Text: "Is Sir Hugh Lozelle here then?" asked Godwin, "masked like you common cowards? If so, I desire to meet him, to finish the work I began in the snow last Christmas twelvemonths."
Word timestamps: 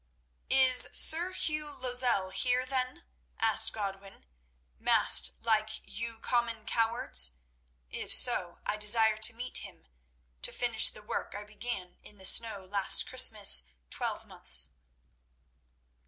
"Is 0.49 0.89
Sir 0.93 1.31
Hugh 1.33 1.69
Lozelle 1.75 2.31
here 2.31 2.65
then?" 2.65 3.05
asked 3.39 3.71
Godwin, 3.71 4.25
"masked 4.79 5.29
like 5.45 5.79
you 5.87 6.17
common 6.19 6.65
cowards? 6.65 7.33
If 7.91 8.11
so, 8.11 8.61
I 8.65 8.77
desire 8.77 9.17
to 9.17 9.31
meet 9.35 9.59
him, 9.59 9.85
to 10.41 10.51
finish 10.51 10.89
the 10.89 11.03
work 11.03 11.35
I 11.35 11.43
began 11.43 11.99
in 12.01 12.17
the 12.17 12.25
snow 12.25 12.65
last 12.65 13.05
Christmas 13.05 13.61
twelvemonths." 13.91 14.71